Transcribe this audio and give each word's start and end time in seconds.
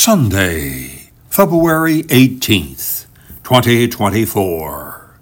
Sunday, 0.00 1.10
February 1.28 2.04
18th, 2.04 3.06
2024. 3.42 5.18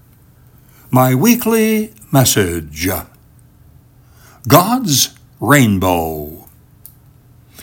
My 0.91 1.15
weekly 1.15 1.95
message 2.13 2.87
God's 4.47 5.19
Rainbow. 5.41 6.51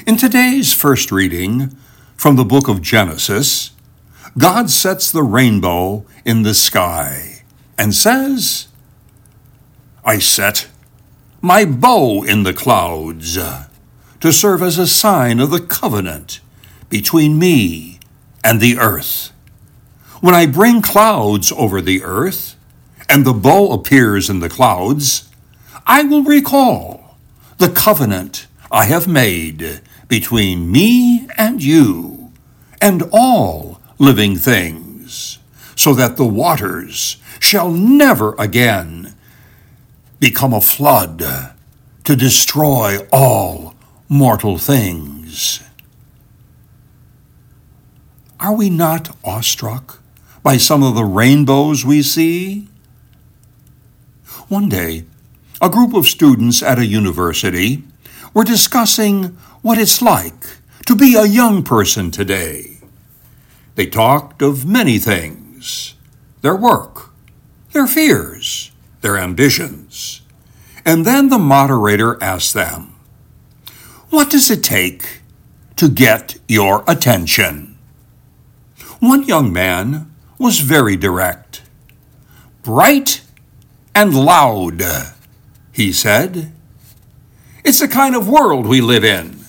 In 0.08 0.18
today's 0.18 0.74
first 0.74 1.12
reading 1.12 1.78
from 2.16 2.36
the 2.36 2.44
book 2.44 2.68
of 2.68 2.82
Genesis, 2.82 3.74
God 4.36 4.72
sets 4.72 5.12
the 5.12 5.22
rainbow 5.22 6.08
in 6.26 6.42
the 6.42 6.56
sky 6.56 7.44
and 7.78 7.94
says, 7.94 8.70
I 10.04 10.18
set 10.18 10.68
my 11.44 11.64
bow 11.64 12.24
in 12.24 12.42
the 12.42 12.56
clouds 12.56 13.36
to 13.36 14.34
serve 14.34 14.64
as 14.64 14.80
a 14.80 14.88
sign 14.88 15.40
of 15.40 15.52
the 15.52 15.62
covenant 15.62 16.40
between 16.94 17.40
me 17.40 17.98
and 18.44 18.62
the 18.62 18.78
earth. 18.78 19.32
When 20.22 20.36
I 20.36 20.46
bring 20.46 20.84
clouds 20.84 21.52
over 21.52 21.82
the 21.82 22.04
earth, 22.04 22.56
and 23.10 23.26
the 23.26 23.34
bow 23.34 23.72
appears 23.72 24.30
in 24.30 24.42
the 24.42 24.48
clouds, 24.48 25.28
I 25.88 26.04
will 26.04 26.22
recall 26.22 27.18
the 27.58 27.70
covenant 27.70 28.46
I 28.72 28.86
have 28.86 29.08
made 29.08 29.82
between 30.08 30.72
me 30.72 31.28
and 31.36 31.64
you 31.64 32.32
and 32.80 33.02
all 33.12 33.82
living 33.98 34.36
things, 34.36 35.40
so 35.76 35.96
that 35.96 36.16
the 36.16 36.28
waters 36.28 37.18
shall 37.40 37.72
never 37.72 38.36
again 38.38 39.16
become 40.20 40.54
a 40.54 40.62
flood 40.62 41.24
to 42.04 42.16
destroy 42.16 43.00
all 43.12 43.74
mortal 44.08 44.60
things. 44.60 45.63
Are 48.44 48.54
we 48.54 48.70
not 48.70 49.16
awestruck 49.24 50.02
by 50.44 50.58
some 50.58 50.84
of 50.84 50.96
the 50.96 51.06
rainbows 51.06 51.86
we 51.86 52.02
see? 52.02 52.68
One 54.50 54.68
day, 54.68 55.06
a 55.62 55.70
group 55.70 55.94
of 55.94 56.08
students 56.08 56.62
at 56.62 56.78
a 56.78 56.86
university 56.86 57.84
were 58.34 58.44
discussing 58.44 59.38
what 59.62 59.78
it's 59.78 60.02
like 60.02 60.58
to 60.88 60.94
be 60.94 61.16
a 61.16 61.24
young 61.24 61.64
person 61.64 62.12
today. 62.12 62.80
They 63.76 63.86
talked 63.86 64.42
of 64.42 64.66
many 64.66 65.00
things 65.00 65.96
their 66.42 66.58
work, 66.58 67.12
their 67.72 67.88
fears, 67.88 68.72
their 69.00 69.18
ambitions. 69.18 70.22
And 70.84 71.06
then 71.06 71.30
the 71.30 71.40
moderator 71.40 72.22
asked 72.22 72.54
them, 72.54 72.94
What 74.10 74.30
does 74.30 74.52
it 74.52 74.66
take 74.66 75.22
to 75.78 75.88
get 75.88 76.36
your 76.50 76.84
attention? 76.90 77.73
One 79.04 79.24
young 79.24 79.52
man 79.52 80.10
was 80.38 80.62
very 80.62 80.96
direct. 80.96 81.62
Bright 82.62 83.22
and 83.94 84.16
loud, 84.16 84.82
he 85.74 85.92
said. 85.92 86.54
It's 87.66 87.82
the 87.82 87.90
kind 87.90 88.16
of 88.16 88.30
world 88.30 88.66
we 88.66 88.80
live 88.80 89.04
in. 89.04 89.40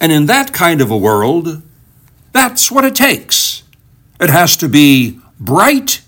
And 0.00 0.10
in 0.10 0.26
that 0.26 0.52
kind 0.52 0.80
of 0.80 0.90
a 0.90 0.96
world, 0.96 1.62
that's 2.32 2.72
what 2.72 2.84
it 2.84 2.96
takes. 2.96 3.62
It 4.18 4.30
has 4.30 4.56
to 4.56 4.68
be 4.68 5.20
bright 5.38 6.02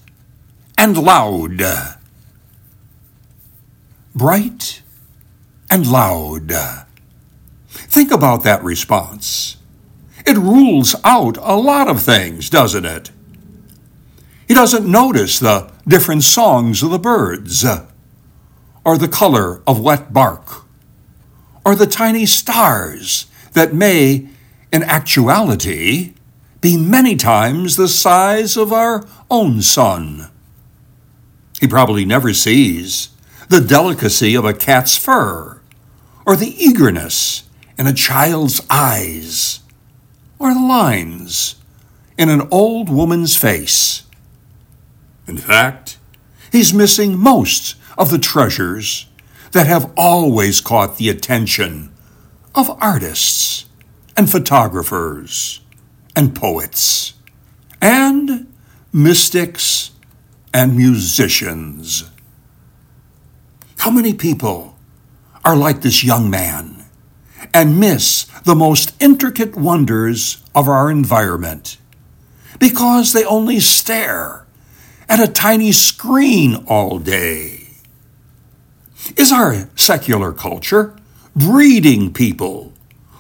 and 0.77 0.98
loud. 0.98 1.62
Bright 4.17 4.83
and 5.70 5.86
loud. 5.86 6.52
Think 7.69 8.11
about 8.11 8.42
that 8.42 8.64
response. 8.64 9.58
It 10.27 10.39
rules 10.39 10.97
out 11.05 11.36
a 11.39 11.55
lot 11.56 11.89
of 11.89 12.03
things, 12.03 12.48
doesn't 12.48 12.86
it? 12.86 13.11
He 14.48 14.55
doesn't 14.55 14.91
notice 14.91 15.39
the 15.39 15.70
different 15.86 16.22
songs 16.22 16.83
of 16.83 16.91
the 16.91 16.98
birds, 16.98 17.64
or 18.85 18.98
the 18.98 19.08
color 19.08 19.62
of 19.67 19.80
wet 19.80 20.12
bark, 20.12 20.64
or 21.64 21.74
the 21.74 21.86
tiny 21.86 22.27
stars 22.27 23.27
that 23.52 23.74
may, 23.74 24.29
in 24.73 24.83
actuality, 24.83 26.14
be 26.61 26.77
many 26.77 27.17
times 27.17 27.77
the 27.77 27.89
size 27.89 28.56
of 28.56 28.73
our 28.73 29.06
own 29.30 29.61
sun. 29.61 30.30
He 31.61 31.67
probably 31.67 32.05
never 32.05 32.33
sees 32.33 33.11
the 33.48 33.61
delicacy 33.61 34.35
of 34.35 34.45
a 34.45 34.55
cat's 34.55 34.96
fur, 34.96 35.61
or 36.24 36.36
the 36.36 36.55
eagerness 36.62 37.42
in 37.79 37.86
a 37.86 37.92
child's 37.92 38.62
eyes 38.70 39.61
are 40.44 40.55
lines 40.55 41.55
in 42.18 42.28
an 42.28 42.46
old 42.50 42.90
woman's 42.90 43.34
face. 43.34 44.02
In 45.27 45.38
fact, 45.38 45.98
he's 46.52 46.74
missing 46.74 47.16
most 47.16 47.77
of 47.96 48.10
the 48.10 48.18
treasures 48.18 49.06
that 49.52 49.66
have 49.66 49.90
always 49.96 50.60
caught 50.60 50.98
the 50.98 51.08
attention 51.08 51.90
of 52.55 52.77
artists 52.78 53.64
and 54.18 54.30
photographers 54.30 55.60
and 56.14 56.36
poets 56.36 57.14
and 57.80 58.52
mystics 58.92 59.92
and 60.52 60.76
musicians. 60.76 62.11
How 63.78 63.90
many 63.90 64.12
people 64.12 64.76
are 65.42 65.56
like 65.56 65.80
this 65.80 66.05
young 66.05 66.28
man? 66.28 66.83
And 67.52 67.80
miss 67.80 68.24
the 68.44 68.55
most 68.55 68.94
intricate 69.00 69.56
wonders 69.56 70.42
of 70.55 70.68
our 70.68 70.90
environment 70.90 71.77
because 72.58 73.12
they 73.12 73.24
only 73.24 73.60
stare 73.60 74.46
at 75.08 75.20
a 75.20 75.30
tiny 75.30 75.72
screen 75.72 76.64
all 76.66 76.98
day. 76.98 77.68
Is 79.16 79.32
our 79.32 79.68
secular 79.77 80.32
culture 80.32 80.96
breeding 81.36 82.12
people 82.12 82.72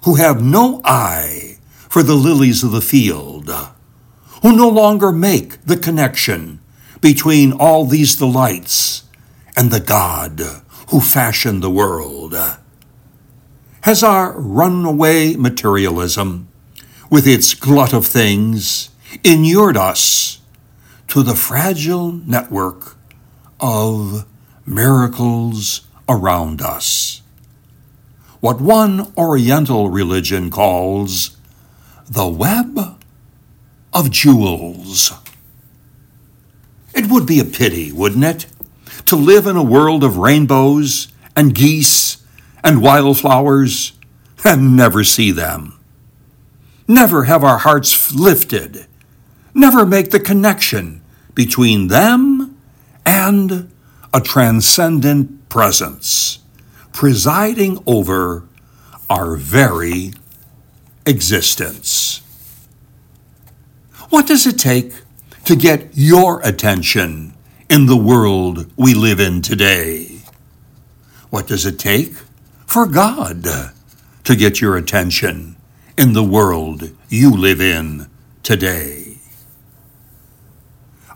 who 0.04 0.16
have 0.16 0.42
no 0.42 0.80
eye 0.84 1.58
for 1.88 2.02
the 2.02 2.14
lilies 2.14 2.62
of 2.62 2.72
the 2.72 2.80
field, 2.80 3.50
who 4.42 4.56
no 4.56 4.68
longer 4.68 5.12
make 5.12 5.60
the 5.64 5.76
connection 5.76 6.60
between 7.00 7.52
all 7.52 7.84
these 7.84 8.16
delights 8.16 9.04
and 9.56 9.70
the 9.70 9.80
God 9.80 10.40
who 10.88 11.00
fashioned 11.00 11.62
the 11.62 11.70
world? 11.70 12.34
Has 13.84 14.02
our 14.02 14.32
runaway 14.40 15.34
materialism, 15.34 16.48
with 17.10 17.26
its 17.26 17.52
glut 17.52 17.92
of 17.92 18.06
things, 18.06 18.88
inured 19.22 19.76
us 19.76 20.40
to 21.06 21.22
the 21.22 21.34
fragile 21.34 22.10
network 22.10 22.96
of 23.60 24.24
miracles 24.64 25.82
around 26.08 26.62
us. 26.62 27.20
What 28.40 28.58
one 28.58 29.12
Oriental 29.18 29.90
religion 29.90 30.50
calls 30.50 31.36
the 32.08 32.26
web 32.26 32.98
of 33.92 34.10
jewels. 34.10 35.12
It 36.94 37.10
would 37.10 37.26
be 37.26 37.38
a 37.38 37.44
pity, 37.44 37.92
wouldn't 37.92 38.24
it, 38.24 38.46
to 39.04 39.14
live 39.14 39.46
in 39.46 39.56
a 39.56 39.62
world 39.62 40.02
of 40.02 40.16
rainbows 40.16 41.08
and 41.36 41.54
geese 41.54 42.13
and 42.64 42.82
wildflowers 42.82 43.92
and 44.42 44.76
never 44.76 45.04
see 45.04 45.30
them. 45.30 45.78
Never 46.88 47.24
have 47.24 47.44
our 47.44 47.58
hearts 47.58 48.12
lifted. 48.12 48.86
Never 49.54 49.86
make 49.86 50.10
the 50.10 50.18
connection 50.20 51.02
between 51.34 51.88
them 51.88 52.58
and 53.06 53.70
a 54.12 54.20
transcendent 54.20 55.48
presence 55.48 56.40
presiding 56.92 57.82
over 57.86 58.44
our 59.10 59.36
very 59.36 60.12
existence. 61.06 62.22
What 64.08 64.26
does 64.26 64.46
it 64.46 64.58
take 64.58 64.92
to 65.44 65.56
get 65.56 65.90
your 65.92 66.40
attention 66.42 67.34
in 67.68 67.86
the 67.86 67.96
world 67.96 68.70
we 68.76 68.94
live 68.94 69.20
in 69.20 69.42
today? 69.42 70.20
What 71.30 71.46
does 71.46 71.66
it 71.66 71.78
take 71.78 72.14
for 72.66 72.86
God 72.86 73.44
to 74.24 74.36
get 74.36 74.60
your 74.60 74.76
attention 74.76 75.56
in 75.96 76.12
the 76.12 76.24
world 76.24 76.90
you 77.08 77.30
live 77.30 77.60
in 77.60 78.08
today. 78.42 79.18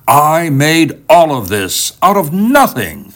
I 0.06 0.50
made 0.50 1.03
all 1.09 1.37
of 1.37 1.49
this 1.49 1.99
out 2.03 2.17
of 2.17 2.33
nothing. 2.33 3.12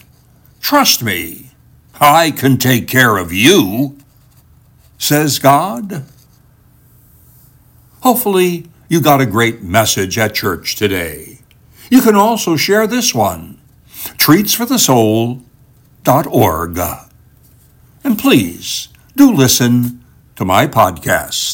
Trust 0.61 1.01
me, 1.01 1.51
I 1.99 2.31
can 2.31 2.57
take 2.57 2.87
care 2.87 3.17
of 3.17 3.33
you, 3.33 3.97
says 4.97 5.39
God. 5.39 6.03
Hopefully, 8.01 8.67
you 8.89 9.01
got 9.01 9.21
a 9.21 9.25
great 9.25 9.63
message 9.63 10.17
at 10.17 10.35
church 10.35 10.75
today. 10.75 11.39
You 11.89 12.01
can 12.01 12.15
also 12.15 12.55
share 12.55 12.85
this 12.85 13.15
one 13.15 13.59
treatsforthesoul.org. 14.17 16.79
And 18.03 18.19
please 18.19 18.89
do 19.15 19.31
listen 19.31 20.03
to 20.35 20.43
my 20.43 20.67
podcast. 20.67 21.51